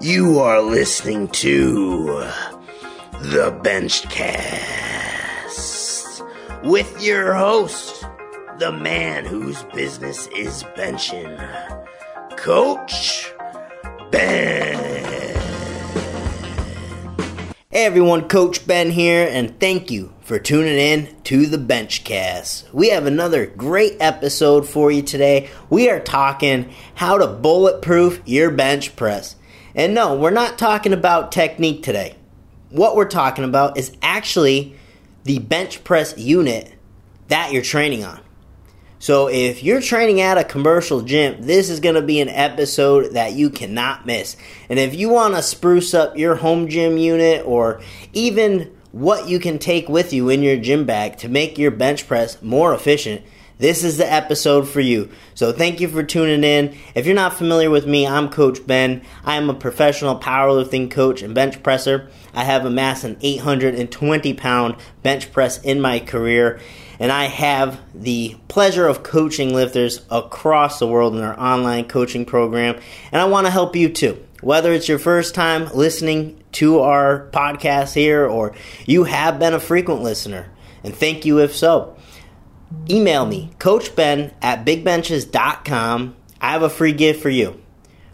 [0.00, 2.28] You are listening to
[3.20, 4.20] the Benchcast
[6.64, 8.04] with your host,
[8.58, 11.38] the man whose business is benching,
[12.36, 13.32] Coach
[14.10, 14.76] Ben.
[17.70, 22.72] Hey everyone, Coach Ben here, and thank you for tuning in to the Benchcast.
[22.72, 25.50] We have another great episode for you today.
[25.70, 29.36] We are talking how to bulletproof your bench press.
[29.74, 32.16] And no, we're not talking about technique today.
[32.70, 34.76] What we're talking about is actually
[35.24, 36.72] the bench press unit
[37.28, 38.20] that you're training on.
[38.98, 43.12] So if you're training at a commercial gym, this is going to be an episode
[43.12, 44.36] that you cannot miss.
[44.68, 47.82] And if you want to spruce up your home gym unit or
[48.12, 52.06] even what you can take with you in your gym bag to make your bench
[52.06, 53.22] press more efficient,
[53.58, 55.10] this is the episode for you.
[55.34, 56.76] So thank you for tuning in.
[56.94, 59.02] If you're not familiar with me, I'm Coach Ben.
[59.24, 62.10] I am a professional powerlifting coach and bench presser.
[62.32, 66.60] I have amassed an 820 pound bench press in my career
[66.98, 72.24] and I have the pleasure of coaching lifters across the world in our online coaching
[72.24, 72.80] program,
[73.12, 74.24] and I want to help you too.
[74.40, 78.54] Whether it's your first time listening to our podcast here or
[78.86, 80.50] you have been a frequent listener,
[80.82, 81.96] and thank you if so.
[82.88, 86.16] Email me, coachben at bigbenches.com.
[86.40, 87.60] I have a free gift for you.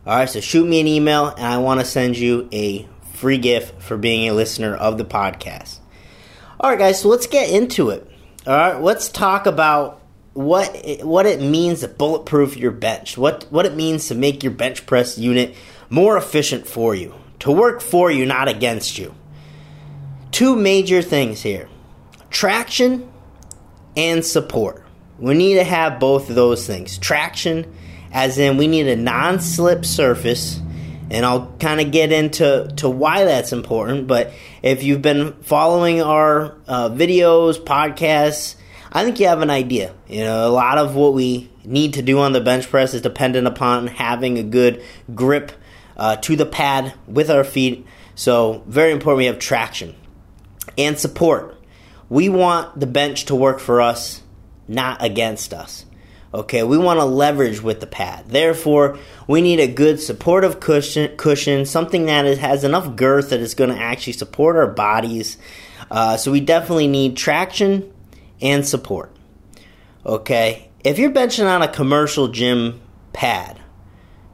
[0.07, 3.39] All right, so shoot me an email, and I want to send you a free
[3.39, 5.79] gift for being a listener of the podcast.
[6.59, 8.11] All right, guys, so let's get into it.
[8.47, 10.01] All right, let's talk about
[10.33, 13.19] what it, what it means to bulletproof your bench.
[13.19, 15.55] What what it means to make your bench press unit
[15.89, 19.15] more efficient for you, to work for you, not against you.
[20.31, 21.69] Two major things here:
[22.31, 23.11] traction
[23.97, 24.85] and support.
[25.19, 26.99] We need to have both of those things.
[26.99, 27.73] Traction,
[28.13, 30.61] as in we need a non-slip surface
[31.11, 34.07] and I'll kind of get into to why that's important.
[34.07, 34.33] But
[34.63, 38.55] if you've been following our uh, videos, podcasts,
[38.93, 39.93] I think you have an idea.
[40.09, 43.03] You know, a lot of what we need to do on the bench press is
[43.03, 44.83] dependent upon having a good
[45.15, 45.53] grip
[45.97, 47.87] uh, to the pad with our feet.
[48.15, 49.95] So, very important we have traction
[50.79, 51.57] and support.
[52.11, 54.21] We want the bench to work for us,
[54.69, 55.87] not against us.
[56.33, 58.29] Okay, we want to leverage with the pad.
[58.29, 63.41] Therefore, we need a good supportive cushion, cushion something that is, has enough girth that
[63.41, 65.39] is going to actually support our bodies.
[65.91, 67.93] Uh, so we definitely need traction
[68.41, 69.17] and support.
[70.07, 72.81] Okay, if you're benching on a commercial gym
[73.13, 73.61] pad,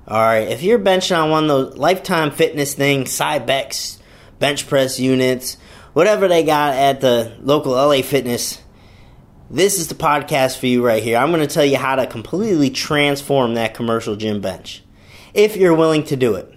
[0.06, 3.98] all right, if you're benching on one of those Lifetime Fitness things, Cybex,
[4.38, 5.56] bench press units,
[5.96, 8.60] whatever they got at the local LA Fitness
[9.48, 11.16] this is the podcast for you right here.
[11.16, 14.82] I'm going to tell you how to completely transform that commercial gym bench
[15.32, 16.52] if you're willing to do it.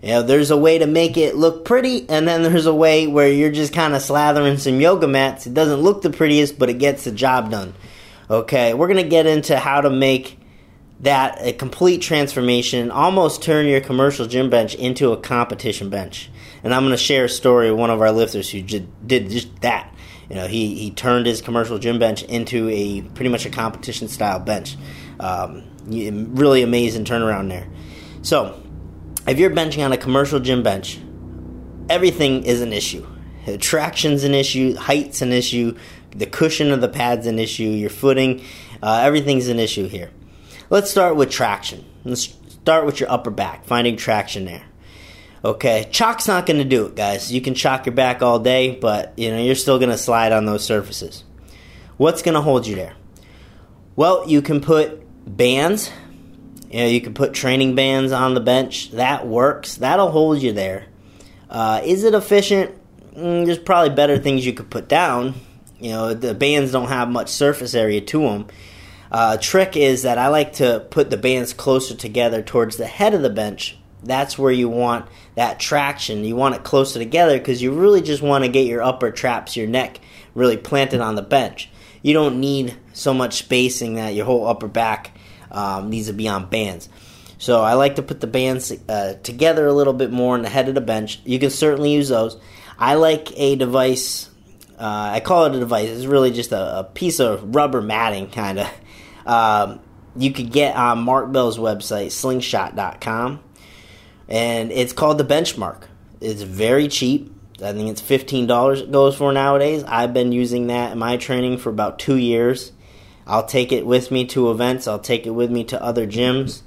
[0.00, 3.06] You know, there's a way to make it look pretty, and then there's a way
[3.08, 5.46] where you're just kind of slathering some yoga mats.
[5.46, 7.74] It doesn't look the prettiest, but it gets the job done.
[8.30, 10.38] Okay, we're going to get into how to make
[11.00, 16.30] that a complete transformation, almost turn your commercial gym bench into a competition bench.
[16.64, 19.30] And I'm going to share a story of one of our lifters who did did
[19.30, 19.92] just that.
[20.28, 24.08] You know, he, he turned his commercial gym bench into a pretty much a competition
[24.08, 24.76] style bench.
[25.20, 27.68] Um, really amazing turnaround there.
[28.22, 28.60] So,
[29.28, 30.98] if you're benching on a commercial gym bench,
[31.88, 33.06] everything is an issue.
[33.60, 35.76] Traction's an issue, height's an issue,
[36.10, 38.42] the cushion of the pad's an issue, your footing,
[38.82, 40.10] uh, everything's an issue here.
[40.68, 41.84] Let's start with traction.
[42.04, 44.64] Let's start with your upper back, finding traction there.
[45.44, 47.32] Okay, chalk's not going to do it, guys.
[47.32, 50.32] You can chalk your back all day, but you know you're still going to slide
[50.32, 51.22] on those surfaces.
[51.98, 52.94] What's going to hold you there?
[53.94, 55.90] Well, you can put bands.
[56.70, 58.90] You know, you can put training bands on the bench.
[58.90, 59.76] That works.
[59.76, 60.86] That'll hold you there.
[61.48, 62.74] Uh, is it efficient?
[63.14, 65.34] Mm, there's probably better things you could put down.
[65.78, 68.46] You know, the bands don't have much surface area to them.
[69.10, 73.14] Uh, trick is that I like to put the bands closer together towards the head
[73.14, 76.24] of the bench that's where you want that traction.
[76.24, 79.56] You want it closer together because you really just want to get your upper traps,
[79.56, 80.00] your neck
[80.34, 81.68] really planted on the bench.
[82.02, 85.16] You don't need so much spacing that your whole upper back
[85.50, 86.88] um, needs to be on bands.
[87.38, 90.48] So I like to put the bands uh, together a little bit more in the
[90.48, 91.20] head of the bench.
[91.24, 92.38] You can certainly use those.
[92.78, 94.30] I like a device.
[94.78, 95.90] Uh, I call it a device.
[95.90, 98.68] It's really just a, a piece of rubber matting, kind of.
[99.26, 99.80] Um,
[100.16, 103.42] you could get on Mark Bell's website, slingshot.com
[104.28, 105.82] and it's called the benchmark.
[106.20, 107.32] It's very cheap.
[107.62, 109.82] I think it's fifteen dollars it goes for nowadays.
[109.84, 112.72] I've been using that in my training for about two years.
[113.26, 114.86] I'll take it with me to events.
[114.86, 116.62] I'll take it with me to other gyms.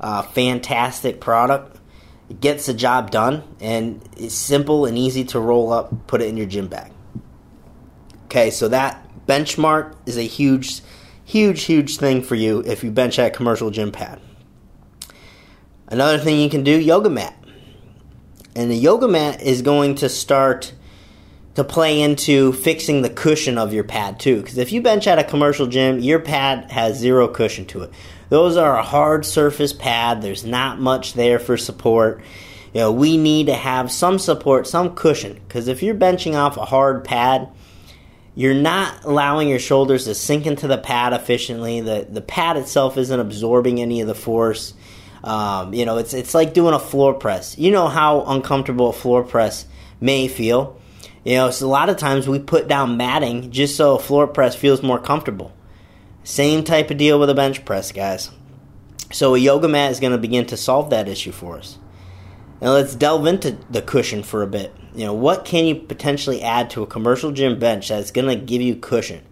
[0.00, 1.78] Uh, fantastic product.
[2.28, 6.28] It gets the job done, and it's simple and easy to roll up, put it
[6.28, 6.92] in your gym bag.
[8.26, 10.80] Okay, so that benchmark is a huge,
[11.30, 14.20] huge, huge thing for you if you bench at commercial gym pad.
[15.86, 17.36] Another thing you can do yoga mat.
[18.56, 20.72] And the yoga mat is going to start
[21.54, 24.40] to play into fixing the cushion of your pad too.
[24.40, 27.92] Because if you bench at a commercial gym, your pad has zero cushion to it.
[28.28, 30.22] Those are a hard surface pad.
[30.22, 32.22] There's not much there for support.
[32.74, 35.34] You know, we need to have some support, some cushion.
[35.34, 37.48] Because if you're benching off a hard pad,
[38.34, 41.80] you're not allowing your shoulders to sink into the pad efficiently.
[41.80, 44.74] The the pad itself isn't absorbing any of the force.
[45.22, 47.58] Um, you know, it's it's like doing a floor press.
[47.58, 49.66] You know how uncomfortable a floor press
[50.00, 50.78] may feel.
[51.24, 54.26] You know, so a lot of times we put down matting just so a floor
[54.26, 55.52] press feels more comfortable.
[56.24, 58.30] Same type of deal with a bench press, guys.
[59.12, 61.78] So a yoga mat is going to begin to solve that issue for us.
[62.60, 64.74] Now let's delve into the cushion for a bit.
[64.94, 68.44] You know, what can you potentially add to a commercial gym bench that's going to
[68.44, 69.22] give you cushion?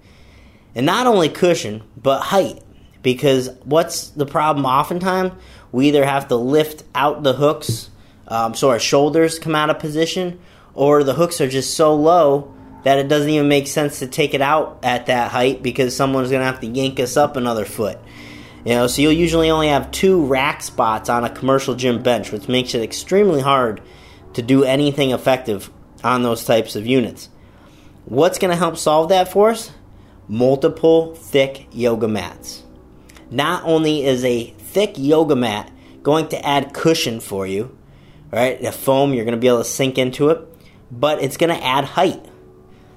[0.75, 2.63] And not only cushion, but height.
[3.03, 5.33] Because what's the problem oftentimes?
[5.73, 7.91] We either have to lift out the hooks
[8.29, 10.39] um, so our shoulders come out of position,
[10.75, 12.55] or the hooks are just so low
[12.85, 16.31] that it doesn't even make sense to take it out at that height because someone's
[16.31, 17.99] going to have to yank us up another foot.
[18.65, 22.33] You know, so you'll usually only have two rack spots on a commercial gym bench,
[22.33, 23.81] which makes it extremely hard
[24.35, 25.71] to do anything effective
[26.05, 27.29] on those types of units.
[28.05, 29.71] What's going to help solve that for us?
[30.29, 32.65] Multiple thick yoga mats.
[33.31, 35.71] Not only is a thick yoga mat
[36.03, 37.77] going to add cushion for you,
[38.31, 38.61] right?
[38.61, 40.41] The foam, you're going to be able to sink into it,
[40.91, 42.25] but it's going to add height.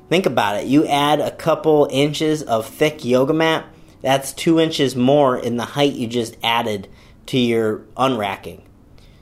[0.10, 0.68] Think about it.
[0.68, 3.66] You add a couple inches of thick yoga mat,
[4.02, 6.90] that's two inches more in the height you just added
[7.28, 8.62] to your unracking.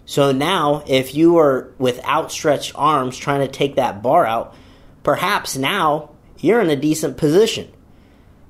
[0.05, 4.55] So now, if you are with outstretched arms trying to take that bar out,
[5.03, 7.71] perhaps now you're in a decent position.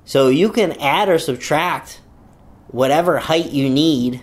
[0.06, 2.02] So you can add or subtract
[2.70, 4.22] whatever height you need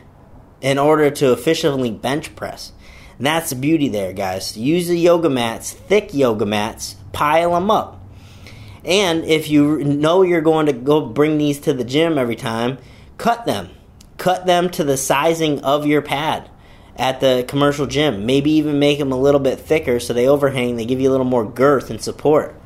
[0.61, 2.73] in order to efficiently bench press.
[3.19, 4.57] And that's the beauty there, guys.
[4.57, 7.96] Use the yoga mats, thick yoga mats, pile them up.
[8.87, 12.79] And if you know you're going to go bring these to the gym every time,
[13.19, 13.71] cut them.
[14.17, 16.49] Cut them to the sizing of your pad
[16.95, 18.25] at the commercial gym.
[18.25, 21.13] Maybe even make them a little bit thicker so they overhang, they give you a
[21.13, 22.59] little more girth and support.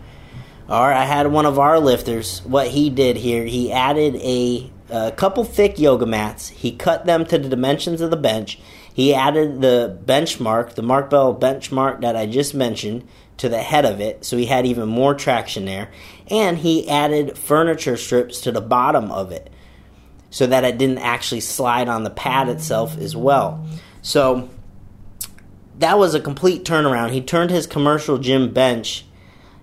[0.69, 2.45] Right, I had one of our lifters.
[2.45, 6.49] What he did here, he added a, a couple thick yoga mats.
[6.49, 8.61] He cut them to the dimensions of the bench.
[8.93, 13.09] He added the benchmark, the Mark Bell benchmark that I just mentioned,
[13.41, 15.91] to the head of it, so he had even more traction there.
[16.29, 19.51] And he added furniture strips to the bottom of it,
[20.29, 23.67] so that it didn't actually slide on the pad itself as well.
[24.03, 24.51] So
[25.79, 27.13] that was a complete turnaround.
[27.13, 29.07] He turned his commercial gym bench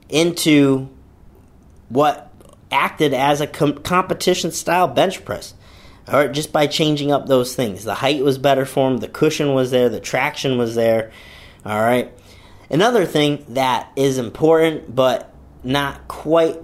[0.09, 0.89] into
[1.89, 2.31] what
[2.71, 5.53] acted as a com- competition style bench press.
[6.07, 7.83] All right, just by changing up those things.
[7.83, 11.12] The height was better for him, the cushion was there, the traction was there.
[11.65, 12.12] All right.
[12.69, 15.33] Another thing that is important but
[15.63, 16.57] not quite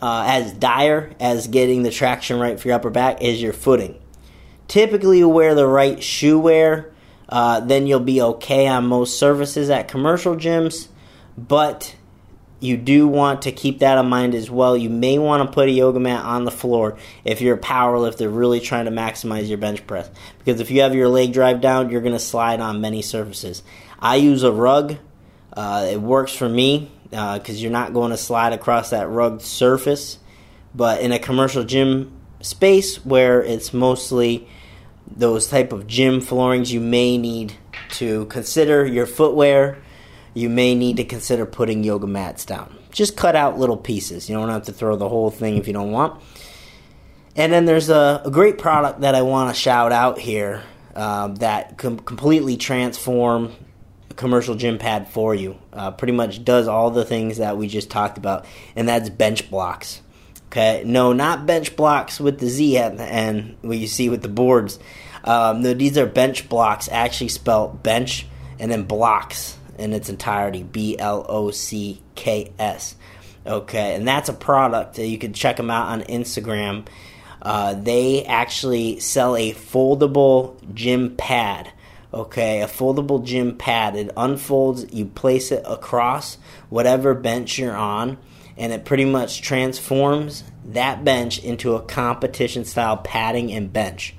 [0.00, 4.00] uh, as dire as getting the traction right for your upper back is your footing.
[4.68, 6.92] Typically, you wear the right shoe wear
[7.28, 10.88] uh, then you'll be okay on most surfaces at commercial gyms.
[11.36, 11.94] But
[12.60, 14.76] you do want to keep that in mind as well.
[14.76, 17.98] You may want to put a yoga mat on the floor if you're a power
[17.98, 20.10] lifter really trying to maximize your bench press.
[20.38, 23.62] Because if you have your leg drive down, you're going to slide on many surfaces.
[23.98, 24.96] I use a rug.
[25.58, 29.42] Uh, it works for me because uh, you're not going to slide across that rugged
[29.42, 30.18] surface.
[30.72, 34.46] But in a commercial gym space where it's mostly
[35.10, 37.54] those type of gym floorings, you may need
[37.94, 39.78] to consider your footwear.
[40.32, 42.78] You may need to consider putting yoga mats down.
[42.92, 44.30] Just cut out little pieces.
[44.30, 46.22] You don't have to throw the whole thing if you don't want.
[47.34, 50.62] And then there's a, a great product that I want to shout out here
[50.94, 53.52] uh, that com- completely transform
[54.18, 55.56] commercial gym pad for you.
[55.72, 58.44] Uh, pretty much does all the things that we just talked about,
[58.76, 60.02] and that's bench blocks.
[60.48, 64.22] Okay, no, not bench blocks with the Z at the end, what you see with
[64.22, 64.78] the boards.
[65.24, 68.26] Um, no, these are bench blocks, actually spelled bench
[68.58, 72.96] and then blocks in its entirety B L O C K S.
[73.46, 74.96] Okay, and that's a product.
[74.96, 76.86] that You can check them out on Instagram.
[77.40, 81.72] Uh, they actually sell a foldable gym pad.
[82.12, 83.94] Okay, a foldable gym pad.
[83.94, 86.38] It unfolds, you place it across
[86.70, 88.18] whatever bench you're on
[88.58, 94.14] and it pretty much transforms that bench into a competition style padding and bench.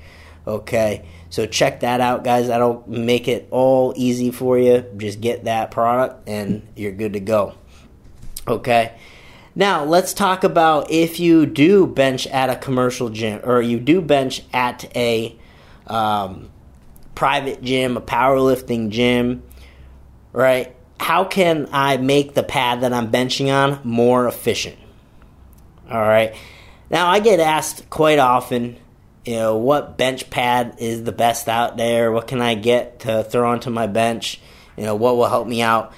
[0.47, 2.47] Okay, so check that out, guys.
[2.47, 4.85] That'll make it all easy for you.
[4.97, 7.53] Just get that product and you're good to go.
[8.47, 8.93] Okay.
[9.55, 14.01] Now, let's talk about if you do bench at a commercial gym or you do
[14.01, 15.37] bench at a
[15.85, 16.49] um,
[17.19, 19.43] private gym, a powerlifting gym,
[20.31, 20.73] right?
[21.01, 24.77] How can I make the pad that I'm benching on more efficient?
[25.91, 26.33] All right.
[26.89, 28.77] Now, I get asked quite often,
[29.25, 32.09] you know, what bench pad is the best out there?
[32.13, 34.39] What can I get to throw onto my bench?
[34.77, 35.91] You know, what will help me out?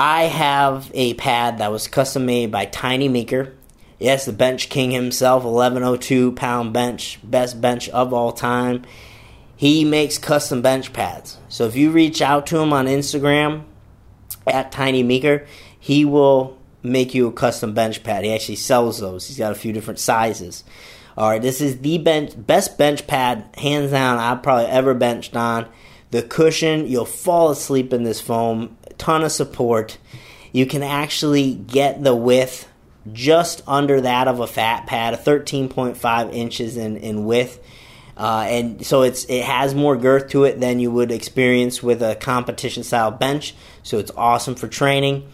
[0.00, 3.54] I have a pad that was custom made by Tiny Meeker.
[4.00, 8.84] Yes, the bench king himself, 1102 pound bench, best bench of all time.
[9.60, 11.36] He makes custom bench pads.
[11.50, 13.64] So if you reach out to him on Instagram
[14.46, 15.46] at Tiny Meeker,
[15.78, 18.24] he will make you a custom bench pad.
[18.24, 19.28] He actually sells those.
[19.28, 20.64] He's got a few different sizes.
[21.14, 25.36] All right, this is the bench best bench pad hands down I've probably ever benched
[25.36, 25.68] on.
[26.10, 29.98] The cushion, you'll fall asleep in this foam ton of support.
[30.52, 32.66] You can actually get the width
[33.12, 37.62] just under that of a fat pad, 13.5 inches in, in width.
[38.20, 42.02] Uh, and so it's it has more girth to it than you would experience with
[42.02, 43.54] a competition style bench.
[43.82, 45.28] So it's awesome for training.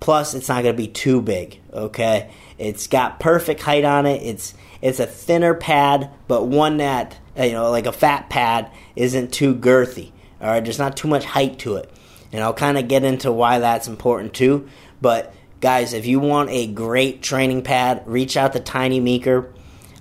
[0.00, 1.60] Plus, it's not going to be too big.
[1.72, 4.22] Okay, it's got perfect height on it.
[4.22, 9.32] It's it's a thinner pad, but one that you know, like a fat pad, isn't
[9.32, 10.10] too girthy.
[10.40, 11.88] All right, there's not too much height to it
[12.32, 14.68] and I'll kind of get into why that's important too.
[15.00, 19.52] But guys, if you want a great training pad, reach out to Tiny Meeker.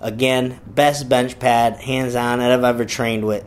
[0.01, 3.45] Again, best bench pad, hands on, that I've ever trained with.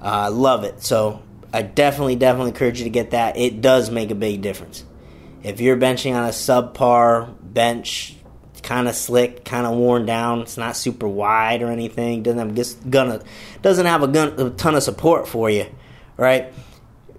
[0.00, 0.82] Uh, love it.
[0.82, 3.36] So I definitely, definitely encourage you to get that.
[3.36, 4.84] It does make a big difference.
[5.42, 8.16] If you're benching on a subpar bench,
[8.62, 12.54] kind of slick, kind of worn down, it's not super wide or anything, doesn't have
[12.54, 13.22] just gonna
[13.62, 15.66] doesn't have a, gun, a ton of support for you,
[16.16, 16.52] right?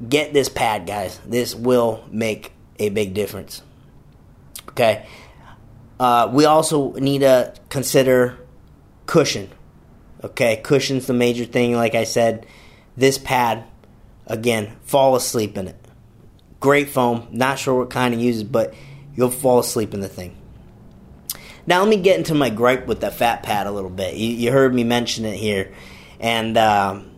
[0.07, 1.19] get this pad, guys.
[1.25, 3.61] This will make a big difference.
[4.69, 5.05] Okay.
[5.99, 8.37] Uh, we also need to consider
[9.09, 9.49] cushion.
[10.23, 11.73] Okay, cushion's the major thing.
[11.73, 12.45] Like I said,
[12.95, 13.63] this pad,
[14.27, 15.75] again, fall asleep in it.
[16.59, 17.27] Great foam.
[17.31, 18.75] Not sure what kind it uses, but
[19.15, 20.35] you'll fall asleep in the thing.
[21.65, 24.13] Now let me get into my gripe with the fat pad a little bit.
[24.13, 25.73] You, you heard me mention it here,
[26.19, 27.09] and um,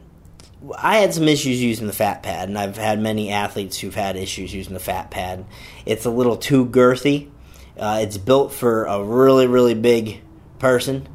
[0.78, 4.16] I had some issues using the fat pad, and I've had many athletes who've had
[4.16, 5.46] issues using the fat pad.
[5.86, 7.30] It's a little too girthy.
[7.78, 10.22] Uh, it's built for a really, really big
[10.58, 11.10] person.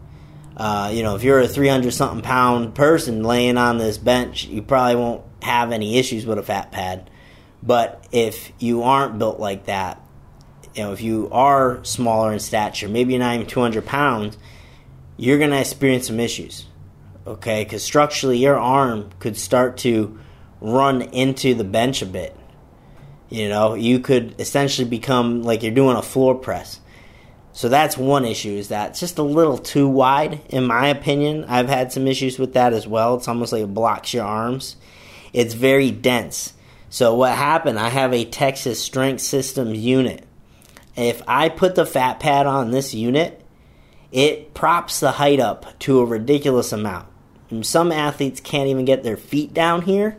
[0.57, 4.63] Uh, you know, if you're a 300 something pound person laying on this bench, you
[4.63, 7.11] probably won't have any issues with a fat pad.
[7.63, 10.01] But if you aren't built like that,
[10.75, 14.39] you know, if you are smaller in stature, maybe you're not even 200 pounds,
[15.17, 16.67] you're going to experience some issues
[17.27, 17.65] okay?
[17.65, 20.19] Because structurally, your arm could start to
[20.61, 22.37] run into the bench a bit.
[23.29, 26.81] You know, you could essentially become like you're doing a floor press.
[27.57, 31.47] So that's one issue is that it's just a little too wide, in my opinion.
[31.49, 33.15] I've had some issues with that as well.
[33.15, 34.77] It's almost like it blocks your arms.
[35.33, 36.53] It's very dense.
[36.91, 37.79] So what happened?
[37.79, 40.27] I have a Texas Strength Systems unit.
[40.97, 43.43] If I put the fat pad on this unit,
[44.13, 47.09] it props the height up to a ridiculous amount.
[47.63, 50.19] Some athletes can't even get their feet down here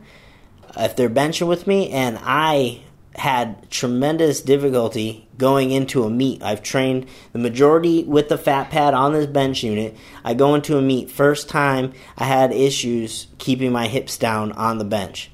[0.76, 2.82] if they're benching with me, and I
[3.18, 6.44] had tremendous difficulty going into a meet.
[6.44, 9.96] I've trained the majority with the fat pad on this bench unit.
[10.24, 11.10] I go into a meet.
[11.10, 15.32] First time I had issues keeping my hips down on the bench.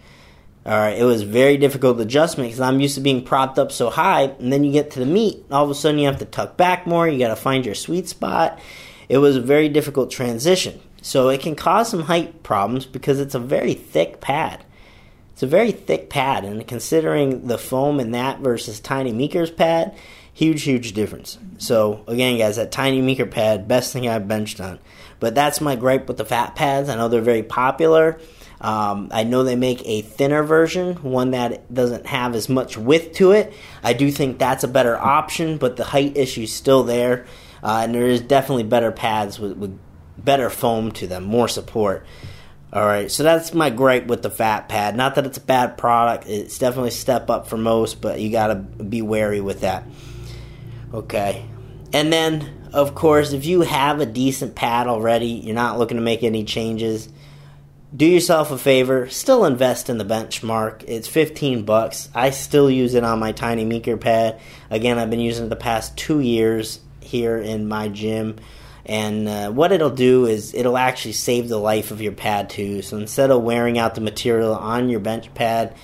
[0.66, 3.90] All right, it was very difficult adjustment because I'm used to being propped up so
[3.90, 6.26] high, and then you get to the meet, all of a sudden you have to
[6.26, 7.06] tuck back more.
[7.06, 8.60] You got to find your sweet spot.
[9.10, 10.80] It was a very difficult transition.
[11.02, 14.64] So it can cause some height problems because it's a very thick pad.
[15.34, 19.96] It's a very thick pad, and considering the foam in that versus Tiny Meeker's pad,
[20.32, 21.38] huge, huge difference.
[21.58, 24.80] So again, guys, that Tiny Meeker pad, best thing I've benched on.
[25.20, 26.88] But that's my gripe with the fat pads.
[26.88, 28.20] I know they're very popular.
[28.62, 33.16] Um, I know they make a thinner version, one that doesn't have as much width
[33.16, 33.54] to it.
[33.84, 37.26] I do think that's a better option, but the height issue is still there,
[37.62, 39.78] uh, and there is definitely better pads with, with
[40.18, 42.06] better foam to them, more support.
[42.74, 44.96] All right, so that's my gripe with the fat pad.
[44.96, 48.48] Not that it's a bad product; it's definitely step up for most, but you got
[48.48, 49.84] to be wary with that.
[50.92, 51.46] Okay,
[51.94, 56.04] and then of course, if you have a decent pad already, you're not looking to
[56.04, 57.08] make any changes.
[57.96, 60.84] Do yourself a favor, still invest in the benchmark.
[60.88, 62.10] It's 15 bucks.
[62.16, 64.42] I still use it on my Tiny Meeker pad.
[64.72, 68.38] Again, I've been using it the past two years here in my gym
[68.86, 72.82] And uh, what it'll do is it'll actually save the life of your pad too.
[72.82, 75.76] So instead of wearing out the material on your bench pad,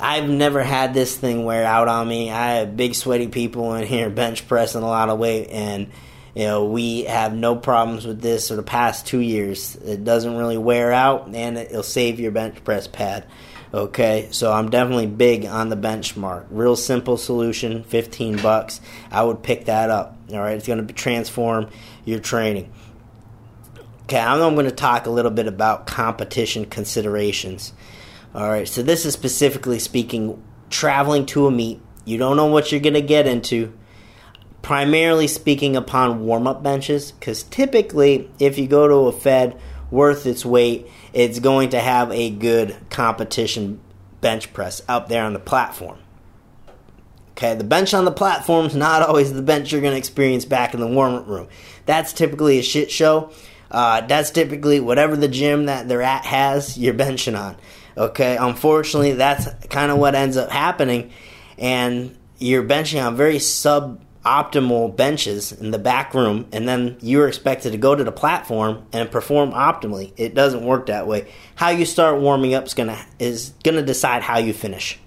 [0.00, 2.30] I've never had this thing wear out on me.
[2.30, 5.90] I have big sweaty people in here bench pressing a lot of weight, and
[6.34, 9.76] you know we have no problems with this for the past two years.
[9.76, 13.24] It doesn't really wear out, and it'll save your bench press pad.
[13.72, 16.46] Okay, so I'm definitely big on the benchmark.
[16.50, 18.80] Real simple solution, 15 bucks.
[19.10, 20.16] I would pick that up.
[20.32, 21.68] All right, it's going to transform
[22.06, 22.72] your training.
[24.04, 27.74] Okay, I'm going to talk a little bit about competition considerations.
[28.34, 31.80] All right, so this is specifically speaking traveling to a meet.
[32.06, 33.76] You don't know what you're going to get into.
[34.62, 40.26] Primarily speaking upon warm up benches, because typically, if you go to a Fed worth
[40.26, 43.80] its weight, it's going to have a good competition
[44.20, 45.98] bench press out there on the platform.
[47.32, 50.44] Okay, the bench on the platform is not always the bench you're going to experience
[50.44, 51.48] back in the warm room.
[51.86, 53.30] That's typically a shit show.
[53.70, 57.56] Uh, that's typically whatever the gym that they're at has, you're benching on.
[57.96, 61.12] Okay, unfortunately, that's kind of what ends up happening,
[61.58, 63.38] and you're benching on very
[64.28, 68.86] suboptimal benches in the back room, and then you're expected to go to the platform
[68.92, 70.12] and perform optimally.
[70.16, 71.30] It doesn't work that way.
[71.54, 74.98] How you start warming up is gonna is gonna decide how you finish.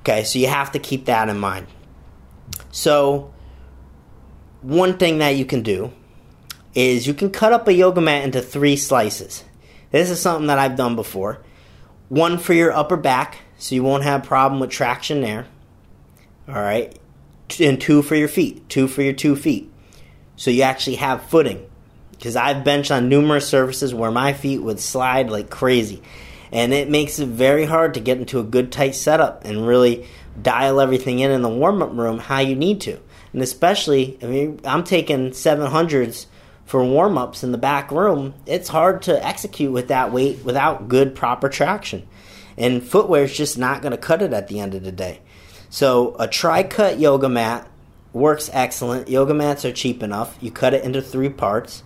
[0.00, 1.66] Okay, so you have to keep that in mind.
[2.70, 3.32] So,
[4.60, 5.92] one thing that you can do
[6.74, 9.44] is you can cut up a yoga mat into three slices.
[9.90, 11.40] This is something that I've done before.
[12.08, 15.46] One for your upper back, so you won't have problem with traction there.
[16.46, 16.98] All right,
[17.60, 19.70] and two for your feet, two for your two feet,
[20.36, 21.68] so you actually have footing.
[22.12, 26.02] Because I've benched on numerous surfaces where my feet would slide like crazy
[26.54, 30.06] and it makes it very hard to get into a good tight setup and really
[30.40, 32.98] dial everything in in the warm up room how you need to.
[33.32, 36.26] And especially, I mean, I'm taking 700s
[36.64, 38.34] for warm ups in the back room.
[38.46, 42.06] It's hard to execute with that weight without good proper traction.
[42.56, 45.20] And footwear is just not going to cut it at the end of the day.
[45.74, 47.68] So a tri cut yoga mat
[48.12, 49.08] works excellent.
[49.08, 50.38] Yoga mats are cheap enough.
[50.40, 51.82] You cut it into three parts.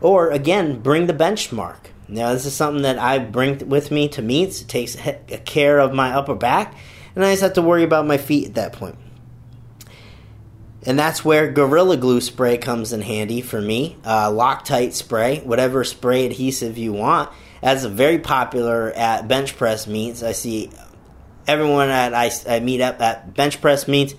[0.00, 1.88] Or again, bring the benchmark.
[2.08, 4.62] Now, this is something that I bring with me to meets.
[4.62, 4.96] It takes
[5.44, 6.76] care of my upper back,
[7.14, 8.96] and I just have to worry about my feet at that point.
[10.84, 13.98] And that's where Gorilla Glue spray comes in handy for me.
[14.02, 17.30] Uh, Loctite spray, whatever spray adhesive you want.
[17.60, 20.22] That's very popular at bench press meets.
[20.22, 20.70] I see
[21.46, 24.14] everyone that I, I meet up at bench press meets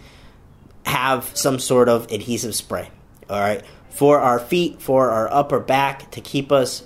[0.86, 2.90] have some sort of adhesive spray.
[3.30, 6.84] All right, for our feet, for our upper back, to keep us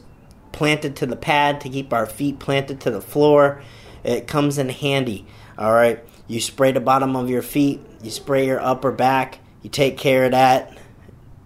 [0.51, 3.61] planted to the pad to keep our feet planted to the floor.
[4.03, 5.25] It comes in handy.
[5.57, 6.03] All right.
[6.27, 10.25] You spray the bottom of your feet, you spray your upper back, you take care
[10.25, 10.77] of that.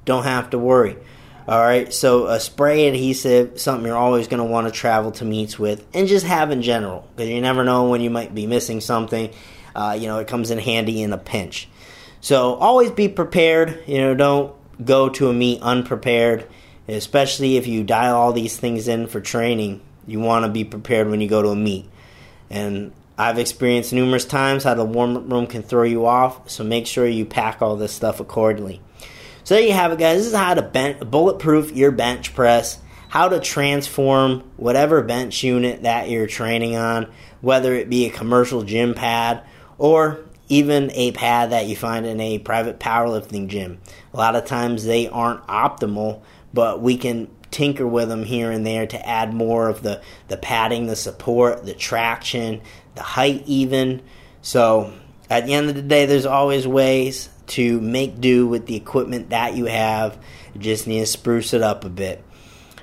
[0.05, 0.95] Don't have to worry.
[1.47, 1.93] All right.
[1.93, 5.85] So a spray adhesive, something you're always going to want to travel to meets with,
[5.93, 9.31] and just have in general because you never know when you might be missing something.
[9.75, 11.67] Uh, you know, it comes in handy in a pinch.
[12.21, 13.83] So always be prepared.
[13.85, 16.47] You know, don't go to a meet unprepared
[16.87, 21.09] especially if you dial all these things in for training, you want to be prepared
[21.09, 21.89] when you go to a meet.
[22.49, 26.85] And I've experienced numerous times how the warm room can throw you off, so make
[26.85, 28.81] sure you pack all this stuff accordingly.
[29.45, 30.17] So there you have it, guys.
[30.17, 32.79] This is how to bulletproof your bench press,
[33.09, 38.63] how to transform whatever bench unit that you're training on, whether it be a commercial
[38.63, 39.43] gym pad
[39.77, 43.79] or even a pad that you find in a private powerlifting gym.
[44.15, 48.65] A lot of times they aren't optimal but we can tinker with them here and
[48.65, 52.61] there to add more of the, the padding, the support, the traction,
[52.95, 54.01] the height, even.
[54.41, 54.93] So
[55.29, 59.29] at the end of the day, there's always ways to make do with the equipment
[59.29, 60.17] that you have.
[60.53, 62.23] You just need to spruce it up a bit.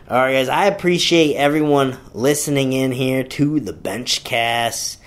[0.08, 4.98] All right, guys, I appreciate everyone listening in here to the Benchcast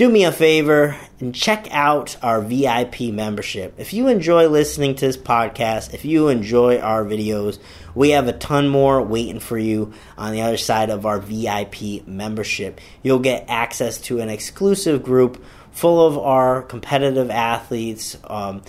[0.00, 3.74] do me a favor and check out our VIP membership.
[3.76, 7.58] If you enjoy listening to this podcast, if you enjoy our videos,
[7.94, 12.06] we have a ton more waiting for you on the other side of our VIP
[12.06, 12.80] membership.
[13.02, 18.62] You'll get access to an exclusive group full of our competitive athletes, um,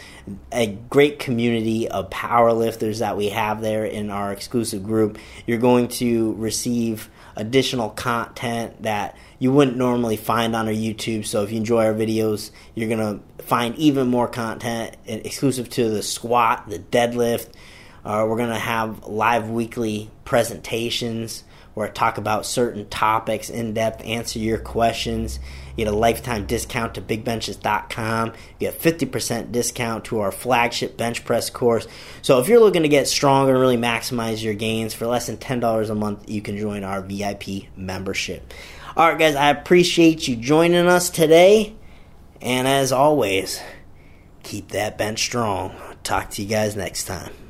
[0.52, 5.18] a great community of powerlifters that we have there in our exclusive group.
[5.46, 11.26] You're going to receive additional content that you wouldn't normally find on our YouTube.
[11.26, 15.90] So if you enjoy our videos, you're going to find even more content exclusive to
[15.90, 17.48] the squat, the deadlift.
[18.06, 23.74] Uh, we're going to have live weekly presentations where I talk about certain topics in
[23.74, 25.40] depth, answer your questions.
[25.82, 28.28] Get a lifetime discount to bigbenches.com.
[28.60, 31.88] You get 50% discount to our flagship bench press course.
[32.22, 35.38] So if you're looking to get stronger and really maximize your gains for less than
[35.38, 38.54] $10 a month, you can join our VIP membership.
[38.96, 41.74] All right, guys, I appreciate you joining us today.
[42.42, 43.60] And as always,
[44.44, 45.74] keep that bench strong.
[46.04, 47.41] Talk to you guys next time.